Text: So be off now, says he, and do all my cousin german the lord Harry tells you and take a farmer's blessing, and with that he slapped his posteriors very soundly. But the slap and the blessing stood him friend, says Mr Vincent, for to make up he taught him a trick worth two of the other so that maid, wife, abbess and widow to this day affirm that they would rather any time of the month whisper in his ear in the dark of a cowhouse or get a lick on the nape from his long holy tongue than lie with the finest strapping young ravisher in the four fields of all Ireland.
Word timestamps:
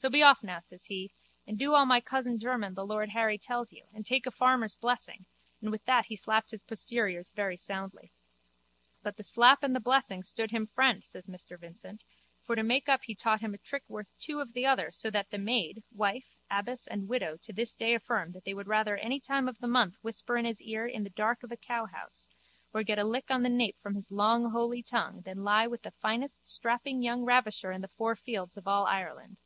So 0.00 0.08
be 0.08 0.22
off 0.22 0.44
now, 0.44 0.60
says 0.60 0.84
he, 0.84 1.10
and 1.44 1.58
do 1.58 1.74
all 1.74 1.84
my 1.84 2.00
cousin 2.00 2.38
german 2.38 2.74
the 2.74 2.86
lord 2.86 3.08
Harry 3.08 3.36
tells 3.36 3.72
you 3.72 3.86
and 3.92 4.06
take 4.06 4.26
a 4.26 4.30
farmer's 4.30 4.76
blessing, 4.76 5.26
and 5.60 5.72
with 5.72 5.84
that 5.86 6.06
he 6.06 6.14
slapped 6.14 6.52
his 6.52 6.62
posteriors 6.62 7.32
very 7.32 7.56
soundly. 7.56 8.12
But 9.02 9.16
the 9.16 9.24
slap 9.24 9.64
and 9.64 9.74
the 9.74 9.80
blessing 9.80 10.22
stood 10.22 10.52
him 10.52 10.68
friend, 10.68 11.04
says 11.04 11.26
Mr 11.26 11.58
Vincent, 11.58 12.04
for 12.44 12.54
to 12.54 12.62
make 12.62 12.88
up 12.88 13.02
he 13.06 13.16
taught 13.16 13.40
him 13.40 13.54
a 13.54 13.58
trick 13.58 13.82
worth 13.88 14.16
two 14.20 14.38
of 14.40 14.52
the 14.52 14.64
other 14.64 14.92
so 14.92 15.10
that 15.10 15.32
maid, 15.32 15.82
wife, 15.90 16.36
abbess 16.48 16.86
and 16.86 17.08
widow 17.08 17.36
to 17.38 17.52
this 17.52 17.74
day 17.74 17.92
affirm 17.92 18.30
that 18.34 18.44
they 18.44 18.54
would 18.54 18.68
rather 18.68 18.96
any 18.98 19.18
time 19.18 19.48
of 19.48 19.58
the 19.58 19.66
month 19.66 19.96
whisper 20.00 20.36
in 20.36 20.44
his 20.44 20.62
ear 20.62 20.86
in 20.86 21.02
the 21.02 21.10
dark 21.10 21.42
of 21.42 21.50
a 21.50 21.56
cowhouse 21.56 22.30
or 22.72 22.84
get 22.84 23.00
a 23.00 23.04
lick 23.04 23.32
on 23.32 23.42
the 23.42 23.48
nape 23.48 23.80
from 23.82 23.96
his 23.96 24.12
long 24.12 24.52
holy 24.52 24.80
tongue 24.80 25.22
than 25.22 25.42
lie 25.42 25.66
with 25.66 25.82
the 25.82 25.90
finest 25.90 26.46
strapping 26.46 27.02
young 27.02 27.24
ravisher 27.24 27.72
in 27.72 27.80
the 27.80 27.88
four 27.96 28.14
fields 28.14 28.56
of 28.56 28.68
all 28.68 28.86
Ireland. 28.86 29.38